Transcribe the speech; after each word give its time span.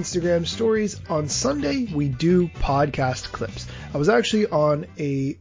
Instagram 0.00 0.46
stories. 0.46 0.98
On 1.10 1.28
Sunday, 1.28 1.84
we 1.84 2.08
do 2.08 2.48
podcast 2.48 3.32
clips. 3.32 3.66
I 3.92 3.98
was 3.98 4.08
actually 4.08 4.46
on 4.46 4.86
a 4.98 5.36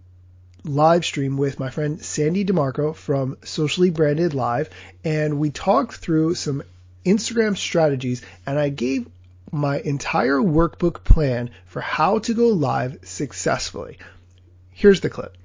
live 0.66 1.06
stream 1.06 1.38
with 1.38 1.62
my 1.62 1.70
friend 1.70 2.04
Sandy 2.04 2.44
DeMarco 2.44 2.94
from 2.94 3.38
Socially 3.42 3.90
Branded 3.90 4.34
Live, 4.34 4.70
and 5.06 5.40
we 5.40 5.50
talked 5.50 5.96
through 5.96 6.36
some 6.36 6.62
Instagram 7.06 7.56
strategies, 7.56 8.22
and 8.46 8.60
I 8.60 8.68
gave 8.68 9.08
my 9.50 9.80
entire 9.80 10.40
workbook 10.40 11.06
plan 11.06 11.52
for 11.66 11.80
how 11.80 12.20
to 12.20 12.34
go 12.34 12.50
live 12.50 12.98
successfully. 13.04 13.98
Here's 14.72 15.00
the 15.00 15.10
clip. 15.10 15.38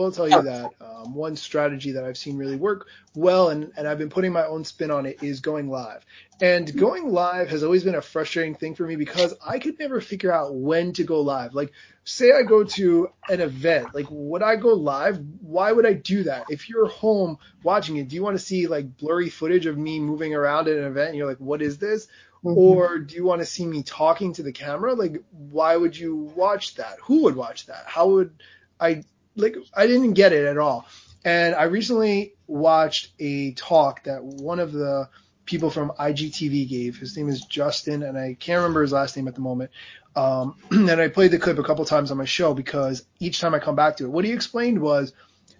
I'll 0.00 0.12
tell 0.12 0.28
you 0.28 0.42
that 0.42 0.70
um, 0.80 1.12
one 1.12 1.34
strategy 1.34 1.92
that 1.92 2.04
I've 2.04 2.16
seen 2.16 2.36
really 2.36 2.54
work 2.54 2.86
well, 3.16 3.48
and, 3.48 3.72
and 3.76 3.88
I've 3.88 3.98
been 3.98 4.10
putting 4.10 4.32
my 4.32 4.46
own 4.46 4.64
spin 4.64 4.92
on 4.92 5.06
it, 5.06 5.24
is 5.24 5.40
going 5.40 5.68
live. 5.68 6.06
And 6.40 6.72
going 6.76 7.08
live 7.08 7.48
has 7.48 7.64
always 7.64 7.82
been 7.82 7.96
a 7.96 8.00
frustrating 8.00 8.54
thing 8.54 8.76
for 8.76 8.86
me 8.86 8.94
because 8.94 9.34
I 9.44 9.58
could 9.58 9.78
never 9.80 10.00
figure 10.00 10.32
out 10.32 10.54
when 10.54 10.92
to 10.92 11.04
go 11.04 11.20
live. 11.20 11.52
Like, 11.52 11.72
say 12.04 12.30
I 12.32 12.42
go 12.42 12.62
to 12.62 13.10
an 13.28 13.40
event, 13.40 13.92
like, 13.92 14.06
would 14.08 14.42
I 14.42 14.54
go 14.54 14.74
live? 14.74 15.18
Why 15.40 15.72
would 15.72 15.84
I 15.84 15.94
do 15.94 16.22
that? 16.24 16.44
If 16.48 16.68
you're 16.68 16.88
home 16.88 17.38
watching 17.64 17.96
it, 17.96 18.08
do 18.08 18.14
you 18.14 18.22
want 18.22 18.38
to 18.38 18.44
see 18.44 18.68
like 18.68 18.96
blurry 18.96 19.30
footage 19.30 19.66
of 19.66 19.76
me 19.76 19.98
moving 19.98 20.32
around 20.32 20.68
at 20.68 20.76
an 20.76 20.84
event? 20.84 21.08
And 21.08 21.18
you're 21.18 21.28
like, 21.28 21.40
what 21.40 21.60
is 21.60 21.78
this? 21.78 22.06
Mm-hmm. 22.44 22.56
Or 22.56 22.98
do 23.00 23.16
you 23.16 23.24
want 23.24 23.40
to 23.40 23.46
see 23.46 23.66
me 23.66 23.82
talking 23.82 24.32
to 24.34 24.44
the 24.44 24.52
camera? 24.52 24.94
Like, 24.94 25.24
why 25.32 25.76
would 25.76 25.96
you 25.96 26.14
watch 26.36 26.76
that? 26.76 26.98
Who 27.02 27.24
would 27.24 27.34
watch 27.34 27.66
that? 27.66 27.82
How 27.86 28.10
would 28.10 28.40
I 28.78 29.02
like 29.38 29.56
I 29.74 29.86
didn't 29.86 30.14
get 30.14 30.32
it 30.32 30.44
at 30.44 30.58
all. 30.58 30.86
And 31.24 31.54
I 31.54 31.64
recently 31.64 32.34
watched 32.46 33.12
a 33.18 33.52
talk 33.52 34.04
that 34.04 34.22
one 34.22 34.60
of 34.60 34.72
the 34.72 35.08
people 35.46 35.70
from 35.70 35.90
IGTV 35.98 36.68
gave. 36.68 36.98
His 36.98 37.16
name 37.16 37.28
is 37.28 37.40
Justin, 37.42 38.02
and 38.02 38.18
I 38.18 38.36
can't 38.38 38.58
remember 38.58 38.82
his 38.82 38.92
last 38.92 39.16
name 39.16 39.28
at 39.28 39.34
the 39.34 39.40
moment. 39.40 39.70
Um, 40.14 40.56
and 40.70 40.90
I 40.90 41.08
played 41.08 41.30
the 41.30 41.38
clip 41.38 41.58
a 41.58 41.62
couple 41.62 41.84
times 41.84 42.10
on 42.10 42.18
my 42.18 42.24
show 42.24 42.54
because 42.54 43.04
each 43.18 43.40
time 43.40 43.54
I 43.54 43.58
come 43.58 43.76
back 43.76 43.96
to 43.96 44.04
it, 44.04 44.10
what 44.10 44.24
he 44.24 44.32
explained 44.32 44.80
was 44.80 45.12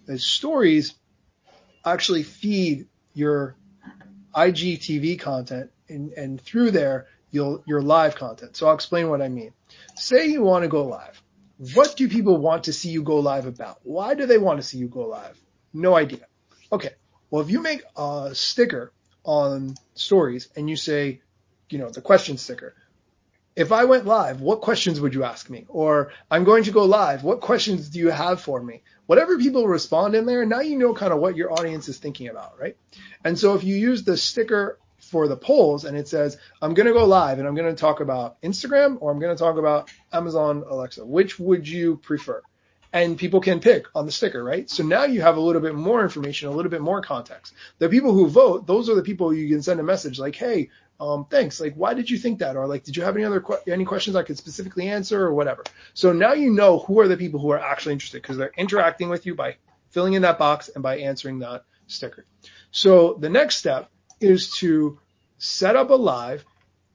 that 0.06 0.20
stories 0.20 0.94
actually 1.84 2.22
feed 2.22 2.86
your 3.14 3.56
IGTV 4.34 5.18
content, 5.18 5.70
and, 5.88 6.12
and 6.12 6.40
through 6.40 6.70
there, 6.70 7.06
your 7.30 7.82
live 7.82 8.14
content. 8.14 8.56
So 8.56 8.68
I'll 8.68 8.74
explain 8.74 9.10
what 9.10 9.20
I 9.20 9.28
mean. 9.28 9.52
Say 9.96 10.28
you 10.28 10.42
want 10.42 10.62
to 10.62 10.68
go 10.68 10.84
live. 10.86 11.22
What 11.74 11.96
do 11.96 12.08
people 12.08 12.36
want 12.36 12.64
to 12.64 12.72
see 12.72 12.90
you 12.90 13.02
go 13.02 13.16
live 13.16 13.46
about? 13.46 13.80
Why 13.82 14.14
do 14.14 14.26
they 14.26 14.38
want 14.38 14.60
to 14.60 14.66
see 14.66 14.78
you 14.78 14.88
go 14.88 15.06
live? 15.06 15.38
No 15.72 15.96
idea. 15.96 16.26
Okay. 16.72 16.90
Well, 17.30 17.42
if 17.42 17.50
you 17.50 17.60
make 17.60 17.82
a 17.96 18.30
sticker 18.32 18.92
on 19.24 19.74
stories 19.94 20.48
and 20.56 20.70
you 20.70 20.76
say, 20.76 21.20
you 21.68 21.78
know, 21.78 21.90
the 21.90 22.00
question 22.00 22.38
sticker, 22.38 22.74
if 23.56 23.72
I 23.72 23.86
went 23.86 24.06
live, 24.06 24.40
what 24.40 24.60
questions 24.60 25.00
would 25.00 25.14
you 25.14 25.24
ask 25.24 25.50
me? 25.50 25.66
Or 25.68 26.12
I'm 26.30 26.44
going 26.44 26.62
to 26.64 26.70
go 26.70 26.84
live. 26.84 27.24
What 27.24 27.40
questions 27.40 27.88
do 27.88 27.98
you 27.98 28.10
have 28.10 28.40
for 28.40 28.62
me? 28.62 28.82
Whatever 29.06 29.36
people 29.36 29.66
respond 29.66 30.14
in 30.14 30.26
there, 30.26 30.46
now 30.46 30.60
you 30.60 30.78
know 30.78 30.94
kind 30.94 31.12
of 31.12 31.18
what 31.18 31.36
your 31.36 31.52
audience 31.52 31.88
is 31.88 31.98
thinking 31.98 32.28
about, 32.28 32.58
right? 32.60 32.76
And 33.24 33.36
so 33.36 33.54
if 33.54 33.64
you 33.64 33.74
use 33.74 34.04
the 34.04 34.16
sticker 34.16 34.78
for 35.08 35.28
the 35.28 35.36
polls 35.36 35.84
and 35.84 35.96
it 35.96 36.08
says, 36.08 36.36
I'm 36.60 36.74
going 36.74 36.86
to 36.86 36.92
go 36.92 37.04
live 37.04 37.38
and 37.38 37.48
I'm 37.48 37.54
going 37.54 37.74
to 37.74 37.80
talk 37.80 38.00
about 38.00 38.40
Instagram 38.42 38.98
or 39.00 39.10
I'm 39.10 39.18
going 39.18 39.34
to 39.34 39.42
talk 39.42 39.56
about 39.56 39.90
Amazon 40.12 40.64
Alexa. 40.68 41.04
Which 41.04 41.38
would 41.38 41.66
you 41.66 41.96
prefer? 41.96 42.42
And 42.92 43.18
people 43.18 43.40
can 43.40 43.60
pick 43.60 43.86
on 43.94 44.06
the 44.06 44.12
sticker, 44.12 44.42
right? 44.42 44.68
So 44.70 44.82
now 44.82 45.04
you 45.04 45.20
have 45.20 45.36
a 45.36 45.40
little 45.40 45.60
bit 45.60 45.74
more 45.74 46.02
information, 46.02 46.48
a 46.48 46.52
little 46.52 46.70
bit 46.70 46.80
more 46.80 47.02
context. 47.02 47.52
The 47.78 47.88
people 47.88 48.12
who 48.12 48.28
vote, 48.28 48.66
those 48.66 48.88
are 48.88 48.94
the 48.94 49.02
people 49.02 49.34
you 49.34 49.48
can 49.48 49.62
send 49.62 49.78
a 49.78 49.82
message 49.82 50.18
like, 50.18 50.34
hey, 50.34 50.70
um, 51.00 51.26
thanks. 51.30 51.60
Like, 51.60 51.74
why 51.74 51.94
did 51.94 52.10
you 52.10 52.18
think 52.18 52.38
that? 52.40 52.56
Or 52.56 52.66
like, 52.66 52.84
did 52.84 52.96
you 52.96 53.02
have 53.02 53.14
any 53.14 53.24
other 53.24 53.40
que- 53.40 53.60
any 53.66 53.84
questions 53.84 54.16
I 54.16 54.22
could 54.22 54.38
specifically 54.38 54.88
answer 54.88 55.22
or 55.22 55.34
whatever? 55.34 55.64
So 55.94 56.12
now 56.12 56.32
you 56.32 56.50
know 56.50 56.78
who 56.80 56.98
are 57.00 57.08
the 57.08 57.16
people 57.16 57.40
who 57.40 57.50
are 57.50 57.58
actually 57.58 57.92
interested 57.92 58.22
because 58.22 58.36
they're 58.36 58.52
interacting 58.56 59.08
with 59.08 59.26
you 59.26 59.34
by 59.34 59.56
filling 59.90 60.14
in 60.14 60.22
that 60.22 60.38
box 60.38 60.68
and 60.68 60.82
by 60.82 60.98
answering 60.98 61.38
that 61.40 61.64
sticker. 61.86 62.24
So 62.70 63.14
the 63.14 63.28
next 63.28 63.56
step 63.56 63.90
is 64.20 64.50
to 64.56 64.98
set 65.38 65.76
up 65.76 65.90
a 65.90 65.94
live 65.94 66.44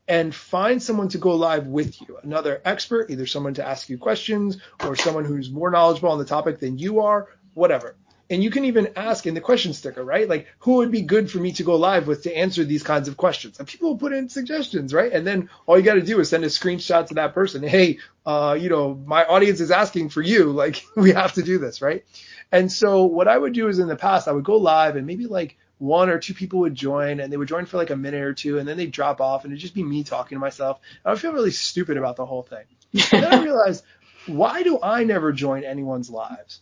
and 0.08 0.36
find 0.36 0.84
someone 0.84 1.08
to 1.10 1.18
go 1.18 1.36
live 1.36 1.68
with 1.68 2.00
you, 2.02 2.18
another 2.24 2.62
expert, 2.66 3.10
either 3.10 3.26
someone 3.26 3.54
to 3.54 3.66
ask 3.66 3.90
you 3.90 3.98
questions 3.98 4.58
or 4.84 4.96
someone 4.96 5.24
who's 5.24 5.50
more 5.50 5.72
knowledgeable 5.72 6.10
on 6.10 6.20
the 6.20 6.26
topic 6.26 6.60
than 6.60 6.78
you 6.78 7.00
are, 7.00 7.30
whatever. 7.54 7.96
And 8.30 8.44
you 8.44 8.50
can 8.50 8.66
even 8.66 8.94
ask 8.96 9.28
in 9.28 9.34
the 9.34 9.42
question 9.42 9.74
sticker, 9.74 10.04
right? 10.04 10.28
Like, 10.28 10.48
who 10.60 10.76
would 10.76 10.92
be 10.92 11.02
good 11.02 11.30
for 11.30 11.38
me 11.38 11.52
to 11.54 11.64
go 11.64 11.76
live 11.76 12.08
with 12.08 12.24
to 12.24 12.36
answer 12.36 12.64
these 12.64 12.82
kinds 12.82 13.08
of 13.08 13.16
questions? 13.16 13.60
And 13.60 13.68
people 13.68 13.90
will 13.90 13.98
put 13.98 14.14
in 14.14 14.28
suggestions, 14.28 14.94
right? 14.94 15.12
And 15.12 15.28
then 15.28 15.50
all 15.66 15.78
you 15.78 15.84
got 15.84 15.96
to 15.96 16.02
do 16.02 16.20
is 16.20 16.30
send 16.30 16.44
a 16.44 16.48
screenshot 16.48 17.08
to 17.08 17.14
that 17.16 17.34
person. 17.34 17.64
Hey, 17.64 18.00
uh, 18.26 18.58
you 18.60 18.70
know, 18.70 18.96
my 19.06 19.24
audience 19.26 19.60
is 19.60 19.72
asking 19.72 20.10
for 20.10 20.22
you. 20.22 20.52
Like, 20.52 20.84
we 20.96 21.12
have 21.12 21.34
to 21.34 21.44
do 21.44 21.60
this, 21.60 21.82
right? 21.82 22.06
And 22.52 22.72
so 22.72 23.06
what 23.06 23.28
I 23.28 23.38
would 23.38 23.54
do 23.54 23.68
is 23.68 23.80
in 23.80 23.88
the 23.88 23.96
past, 23.96 24.28
I 24.28 24.32
would 24.32 24.46
go 24.46 24.58
live 24.58 24.96
and 24.96 25.06
maybe 25.06 25.26
like 25.28 25.58
one 25.84 26.10
or 26.10 26.18
two 26.18 26.34
people 26.34 26.60
would 26.60 26.74
join 26.74 27.20
and 27.20 27.32
they 27.32 27.36
would 27.36 27.50
join 27.50 27.66
for 27.66 27.76
like 27.76 27.90
a 27.90 27.96
minute 27.96 28.22
or 28.22 28.34
two 28.34 28.58
and 28.58 28.66
then 28.66 28.78
they'd 28.78 28.90
drop 28.90 29.20
off 29.20 29.44
and 29.44 29.52
it'd 29.52 29.60
just 29.62 29.74
be 29.74 29.84
me 29.84 30.02
talking 30.02 30.38
to 30.38 30.40
myself. 30.40 30.80
I 31.04 31.10
would 31.10 31.20
feel 31.20 31.34
really 31.34 31.52
stupid 31.52 31.98
about 31.98 32.16
the 32.16 32.26
whole 32.26 32.44
thing. 32.44 32.64
And 33.12 33.24
then 33.24 33.34
I 33.34 33.44
realized, 33.44 33.84
why 34.26 34.64
do 34.64 34.80
I 34.82 35.04
never 35.04 35.34
join 35.34 35.66
anyone's 35.66 36.10
lives? 36.10 36.62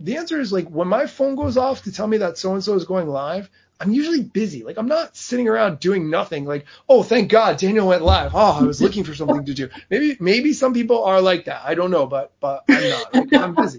The 0.00 0.16
answer 0.16 0.40
is 0.40 0.52
like 0.52 0.68
when 0.68 0.88
my 0.88 1.06
phone 1.06 1.36
goes 1.36 1.56
off 1.56 1.84
to 1.84 1.92
tell 1.92 2.08
me 2.08 2.16
that 2.16 2.38
so 2.38 2.54
and 2.54 2.64
so 2.64 2.74
is 2.74 2.84
going 2.84 3.08
live, 3.08 3.48
I'm 3.78 3.92
usually 3.92 4.22
busy. 4.22 4.64
Like 4.64 4.78
I'm 4.78 4.88
not 4.88 5.16
sitting 5.16 5.46
around 5.46 5.78
doing 5.78 6.10
nothing. 6.10 6.44
Like, 6.44 6.66
oh, 6.88 7.04
thank 7.04 7.30
God 7.30 7.58
Daniel 7.58 7.86
went 7.86 8.02
live. 8.02 8.32
Oh, 8.34 8.58
I 8.60 8.62
was 8.62 8.82
looking 8.82 9.04
for 9.04 9.14
something 9.14 9.44
to 9.44 9.54
do. 9.54 9.68
Maybe 9.90 10.16
maybe 10.18 10.52
some 10.54 10.74
people 10.74 11.04
are 11.04 11.20
like 11.20 11.44
that. 11.44 11.62
I 11.64 11.74
don't 11.74 11.92
know, 11.92 12.06
but 12.06 12.32
but 12.40 12.64
I'm 12.68 12.88
not. 12.88 13.14
Like, 13.14 13.32
I'm 13.34 13.54
busy. 13.54 13.78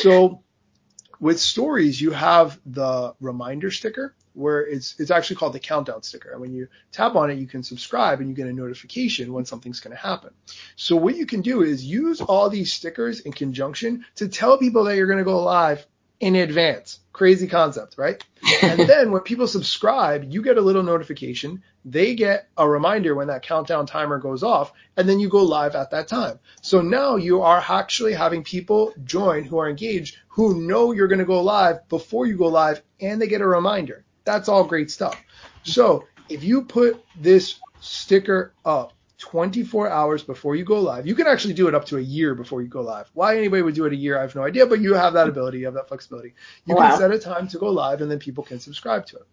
So 0.00 0.42
with 1.20 1.40
stories, 1.40 2.00
you 2.00 2.10
have 2.12 2.58
the 2.66 3.14
reminder 3.20 3.70
sticker 3.70 4.14
where 4.34 4.64
it's 4.64 4.94
it's 5.00 5.10
actually 5.10 5.36
called 5.36 5.52
the 5.52 5.58
countdown 5.58 6.02
sticker. 6.02 6.30
And 6.30 6.40
when 6.40 6.52
you 6.52 6.68
tap 6.92 7.16
on 7.16 7.30
it, 7.30 7.38
you 7.38 7.46
can 7.46 7.62
subscribe 7.62 8.20
and 8.20 8.28
you 8.28 8.34
get 8.34 8.46
a 8.46 8.52
notification 8.52 9.32
when 9.32 9.44
something's 9.44 9.80
going 9.80 9.96
to 9.96 10.00
happen. 10.00 10.30
So 10.76 10.94
what 10.96 11.16
you 11.16 11.26
can 11.26 11.40
do 11.40 11.62
is 11.62 11.84
use 11.84 12.20
all 12.20 12.48
these 12.48 12.72
stickers 12.72 13.20
in 13.20 13.32
conjunction 13.32 14.04
to 14.16 14.28
tell 14.28 14.58
people 14.58 14.84
that 14.84 14.96
you're 14.96 15.06
going 15.06 15.18
to 15.18 15.24
go 15.24 15.42
live 15.42 15.86
in 16.20 16.34
advance. 16.34 17.00
Crazy 17.12 17.46
concept, 17.46 17.96
right? 17.98 18.22
and 18.62 18.80
then 18.88 19.10
when 19.12 19.22
people 19.22 19.46
subscribe, 19.46 20.30
you 20.32 20.42
get 20.42 20.58
a 20.58 20.62
little 20.62 20.82
notification. 20.82 21.62
They 21.84 22.14
get 22.14 22.48
a 22.56 22.68
reminder 22.68 23.14
when 23.14 23.28
that 23.28 23.42
countdown 23.42 23.86
timer 23.86 24.18
goes 24.18 24.42
off, 24.42 24.72
and 24.96 25.08
then 25.08 25.20
you 25.20 25.28
go 25.28 25.42
live 25.42 25.74
at 25.74 25.90
that 25.90 26.08
time. 26.08 26.38
So 26.60 26.80
now 26.80 27.16
you 27.16 27.42
are 27.42 27.64
actually 27.68 28.14
having 28.14 28.44
people 28.44 28.92
join 29.04 29.44
who 29.44 29.58
are 29.58 29.68
engaged, 29.68 30.18
who 30.28 30.60
know 30.60 30.92
you're 30.92 31.08
going 31.08 31.18
to 31.18 31.24
go 31.24 31.42
live 31.42 31.88
before 31.88 32.26
you 32.26 32.36
go 32.36 32.46
live, 32.48 32.82
and 33.00 33.20
they 33.20 33.26
get 33.26 33.40
a 33.40 33.46
reminder. 33.46 34.04
That's 34.24 34.48
all 34.48 34.64
great 34.64 34.90
stuff. 34.90 35.22
So 35.62 36.06
if 36.28 36.44
you 36.44 36.62
put 36.62 37.02
this 37.16 37.58
sticker 37.80 38.52
up 38.64 38.92
24 39.18 39.90
hours 39.90 40.22
before 40.22 40.54
you 40.54 40.64
go 40.64 40.80
live. 40.80 41.06
You 41.06 41.14
can 41.14 41.26
actually 41.26 41.54
do 41.54 41.66
it 41.66 41.74
up 41.74 41.86
to 41.86 41.96
a 41.96 42.00
year 42.00 42.34
before 42.34 42.62
you 42.62 42.68
go 42.68 42.82
live. 42.82 43.10
Why 43.14 43.36
anybody 43.36 43.62
would 43.62 43.74
do 43.74 43.84
it 43.84 43.92
a 43.92 43.96
year, 43.96 44.16
I 44.16 44.22
have 44.22 44.34
no 44.34 44.44
idea, 44.44 44.66
but 44.66 44.80
you 44.80 44.94
have 44.94 45.14
that 45.14 45.28
ability, 45.28 45.58
you 45.58 45.64
have 45.66 45.74
that 45.74 45.88
flexibility. 45.88 46.34
You 46.64 46.76
wow. 46.76 46.90
can 46.90 46.98
set 46.98 47.10
a 47.10 47.18
time 47.18 47.48
to 47.48 47.58
go 47.58 47.70
live 47.70 48.00
and 48.00 48.10
then 48.10 48.20
people 48.20 48.44
can 48.44 48.60
subscribe 48.60 49.06
to 49.06 49.16
it. 49.16 49.26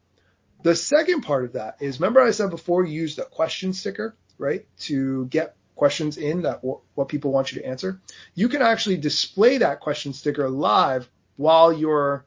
The 0.64 0.76
second 0.76 1.22
part 1.22 1.46
of 1.46 1.54
that 1.54 1.78
is 1.80 2.00
remember 2.00 2.22
I 2.22 2.32
said 2.32 2.50
before 2.50 2.84
you 2.84 3.00
use 3.00 3.16
the 3.16 3.24
question 3.24 3.74
sticker, 3.74 4.16
right? 4.40 4.66
To 4.80 5.28
get 5.28 5.56
questions 5.76 6.18
in 6.18 6.42
that 6.44 6.62
what 6.64 7.08
people 7.08 7.32
want 7.32 7.52
you 7.52 7.62
to 7.62 7.68
answer. 7.68 8.02
You 8.34 8.50
can 8.50 8.64
actually 8.64 8.98
display 8.98 9.60
that 9.60 9.82
question 9.82 10.14
sticker 10.14 10.50
live 10.50 11.08
while 11.36 11.72
you're 11.72 12.26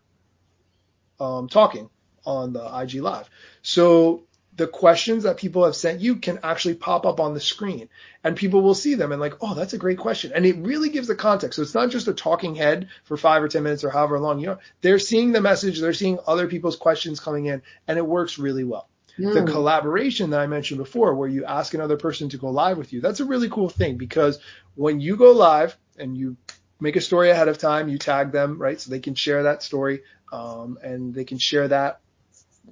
um, 1.19 1.49
talking 1.49 1.91
on 2.25 2.53
the 2.53 2.81
IG 2.81 3.03
live. 3.03 3.29
So 3.63 4.28
the 4.59 4.67
questions 4.67 5.23
that 5.23 5.37
people 5.37 5.65
have 5.65 5.77
sent 5.77 6.01
you 6.01 6.17
can 6.17 6.41
actually 6.43 6.75
pop 6.75 7.07
up 7.07 7.21
on 7.21 7.33
the 7.33 7.41
screen 7.41 7.89
and 8.25 8.37
people 8.37 8.61
will 8.61 8.75
see 8.75 8.97
them 8.97 9.13
and 9.13 9.21
like, 9.21 9.35
oh, 9.41 9.55
that's 9.55 9.73
a 9.73 9.79
great 9.79 9.99
question. 9.99 10.33
And 10.35 10.45
it 10.45 10.57
really 10.57 10.89
gives 10.89 11.07
the 11.07 11.15
context. 11.15 11.57
So 11.57 11.63
it's 11.63 11.75
not 11.75 11.91
just 11.91 12.09
a 12.09 12.13
talking 12.13 12.57
head 12.57 12.89
for 13.05 13.17
five 13.17 13.41
or 13.41 13.47
10 13.47 13.63
minutes 13.63 13.85
or 13.85 13.91
however 13.91 14.19
long, 14.19 14.41
you 14.41 14.49
know, 14.49 14.59
they're 14.81 14.99
seeing 14.99 15.31
the 15.31 15.41
message, 15.41 15.81
they're 15.81 15.93
seeing 15.93 16.19
other 16.27 16.49
people's 16.49 16.75
questions 16.75 17.21
coming 17.21 17.47
in 17.47 17.63
and 17.87 17.99
it 17.99 18.07
works 18.07 18.37
really 18.37 18.65
well. 18.65 18.89
Mm. 19.17 19.33
The 19.33 19.53
collaboration 19.53 20.31
that 20.31 20.41
I 20.41 20.49
mentioned 20.49 20.79
before, 20.79 21.15
where 21.15 21.29
you 21.29 21.45
ask 21.45 21.73
another 21.73 21.97
person 21.97 22.29
to 22.31 22.37
go 22.37 22.51
live 22.51 22.79
with 22.79 22.93
you, 22.93 23.01
that's 23.01 23.21
a 23.21 23.25
really 23.25 23.49
cool 23.49 23.69
thing 23.69 23.97
because 23.97 24.41
when 24.75 25.01
you 25.01 25.17
go 25.17 25.31
live 25.31 25.77
and 25.97 26.19
you 26.19 26.37
make 26.81 26.97
a 26.97 27.01
story 27.01 27.31
ahead 27.31 27.47
of 27.47 27.59
time, 27.59 27.89
you 27.89 27.97
tag 27.97 28.33
them, 28.33 28.59
right? 28.59 28.81
So 28.81 28.91
they 28.91 29.01
can 29.01 29.15
share 29.15 29.45
that 29.45 29.63
story, 29.63 30.03
um, 30.33 30.79
and 30.83 31.15
they 31.15 31.25
can 31.25 31.39
share 31.39 31.67
that 31.69 32.01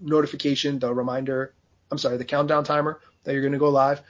notification, 0.00 0.78
the 0.78 0.92
reminder 0.92 1.52
I'm 1.90 1.98
sorry, 1.98 2.16
the 2.16 2.24
countdown 2.24 2.64
timer 2.64 3.00
that 3.24 3.32
you're 3.32 3.42
going 3.42 3.52
to 3.52 3.58
go 3.58 3.70
live. 3.70 4.02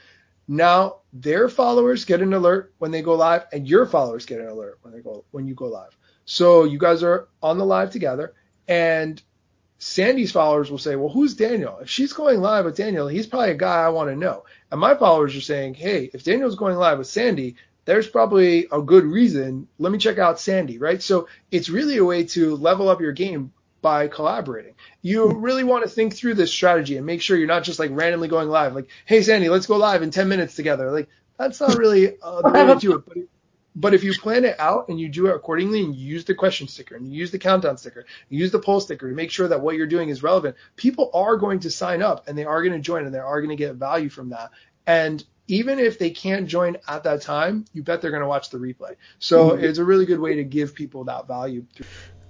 Now 0.48 1.00
their 1.12 1.48
followers 1.48 2.04
get 2.04 2.22
an 2.22 2.32
alert 2.32 2.72
when 2.78 2.90
they 2.90 3.02
go 3.02 3.14
live 3.14 3.46
and 3.52 3.68
your 3.68 3.86
followers 3.86 4.26
get 4.26 4.40
an 4.40 4.48
alert 4.48 4.78
when 4.82 4.94
they 4.94 5.00
go, 5.00 5.24
when 5.30 5.46
you 5.46 5.54
go 5.54 5.66
live. 5.66 5.96
So 6.24 6.64
you 6.64 6.78
guys 6.78 7.02
are 7.02 7.28
on 7.42 7.58
the 7.58 7.64
live 7.64 7.90
together 7.90 8.34
and 8.68 9.20
Sandy's 9.78 10.32
followers 10.32 10.70
will 10.70 10.78
say, 10.78 10.96
well, 10.96 11.10
who's 11.10 11.34
Daniel? 11.34 11.78
If 11.78 11.90
she's 11.90 12.12
going 12.12 12.40
live 12.40 12.64
with 12.64 12.76
Daniel, 12.76 13.08
he's 13.08 13.26
probably 13.26 13.50
a 13.50 13.56
guy 13.56 13.82
I 13.82 13.88
want 13.88 14.08
to 14.08 14.16
know. 14.16 14.44
And 14.70 14.80
my 14.80 14.94
followers 14.94 15.36
are 15.36 15.40
saying, 15.40 15.74
hey, 15.74 16.10
if 16.14 16.24
Daniel's 16.24 16.56
going 16.56 16.76
live 16.76 16.98
with 16.98 17.08
Sandy, 17.08 17.56
there's 17.84 18.08
probably 18.08 18.66
a 18.72 18.80
good 18.80 19.04
reason. 19.04 19.68
Let 19.78 19.92
me 19.92 19.98
check 19.98 20.18
out 20.18 20.40
Sandy, 20.40 20.78
right? 20.78 21.02
So 21.02 21.28
it's 21.50 21.68
really 21.68 21.98
a 21.98 22.04
way 22.04 22.24
to 22.24 22.56
level 22.56 22.88
up 22.88 23.00
your 23.00 23.12
game 23.12 23.52
by 23.86 24.08
collaborating. 24.08 24.74
You 25.00 25.30
really 25.30 25.62
want 25.62 25.84
to 25.84 25.88
think 25.88 26.16
through 26.16 26.34
this 26.34 26.52
strategy 26.52 26.96
and 26.96 27.06
make 27.06 27.22
sure 27.22 27.38
you're 27.38 27.46
not 27.46 27.62
just 27.62 27.78
like 27.78 27.92
randomly 27.92 28.26
going 28.26 28.48
live, 28.48 28.74
like, 28.74 28.88
hey, 29.04 29.22
Sandy, 29.22 29.48
let's 29.48 29.66
go 29.66 29.76
live 29.76 30.02
in 30.02 30.10
10 30.10 30.28
minutes 30.28 30.56
together. 30.56 30.90
Like, 30.90 31.08
that's 31.38 31.60
not 31.60 31.78
really 31.78 32.20
uh, 32.20 32.42
the 32.42 32.50
way 32.50 32.66
to 32.66 32.80
do 32.80 32.96
it. 32.96 33.04
But 33.06 33.16
but 33.76 33.94
if 33.94 34.02
you 34.02 34.12
plan 34.14 34.44
it 34.44 34.58
out 34.58 34.88
and 34.88 34.98
you 34.98 35.08
do 35.08 35.28
it 35.28 35.36
accordingly 35.36 35.84
and 35.84 35.94
you 35.94 36.04
use 36.04 36.24
the 36.24 36.34
question 36.34 36.66
sticker 36.66 36.96
and 36.96 37.06
you 37.06 37.16
use 37.16 37.30
the 37.30 37.38
countdown 37.38 37.76
sticker, 37.76 38.06
you 38.28 38.40
use 38.40 38.50
the 38.50 38.58
poll 38.58 38.80
sticker 38.80 39.08
to 39.08 39.14
make 39.14 39.30
sure 39.30 39.46
that 39.46 39.60
what 39.60 39.76
you're 39.76 39.86
doing 39.86 40.08
is 40.08 40.20
relevant, 40.20 40.56
people 40.74 41.08
are 41.14 41.36
going 41.36 41.60
to 41.60 41.70
sign 41.70 42.02
up 42.02 42.26
and 42.26 42.36
they 42.36 42.44
are 42.44 42.62
going 42.64 42.72
to 42.72 42.80
join 42.80 43.04
and 43.04 43.14
they 43.14 43.20
are 43.20 43.40
going 43.40 43.56
to 43.56 43.62
get 43.64 43.76
value 43.76 44.08
from 44.08 44.30
that. 44.30 44.50
And 44.84 45.22
even 45.46 45.78
if 45.78 45.98
they 46.00 46.10
can't 46.10 46.48
join 46.48 46.78
at 46.88 47.04
that 47.04 47.22
time, 47.22 47.66
you 47.72 47.84
bet 47.84 48.02
they're 48.02 48.10
going 48.10 48.22
to 48.22 48.26
watch 48.26 48.50
the 48.50 48.58
replay. 48.58 48.96
So 49.20 49.50
mm-hmm. 49.50 49.62
it's 49.62 49.78
a 49.78 49.84
really 49.84 50.06
good 50.06 50.18
way 50.18 50.36
to 50.36 50.44
give 50.44 50.74
people 50.74 51.04
that 51.04 51.28
value. 51.28 51.66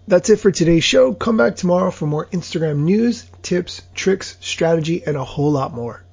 That's 0.09 0.31
it 0.31 0.37
for 0.37 0.53
today's 0.53 0.85
show. 0.85 1.13
Come 1.15 1.37
back 1.37 1.57
tomorrow 1.57 1.91
for 1.91 2.07
more 2.07 2.27
Instagram 2.27 2.79
news, 2.79 3.29
tips, 3.43 3.83
tricks, 3.93 4.37
strategy, 4.41 5.03
and 5.05 5.17
a 5.17 5.25
whole 5.25 5.51
lot 5.51 5.75
more. 5.75 6.05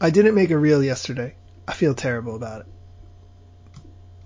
I 0.00 0.10
didn't 0.10 0.34
make 0.34 0.50
a 0.50 0.56
reel 0.58 0.82
yesterday. 0.82 1.34
I 1.68 1.74
feel 1.74 1.94
terrible 1.94 2.36
about 2.36 2.62
it. 2.62 2.73